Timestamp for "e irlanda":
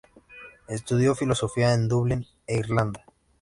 2.51-3.01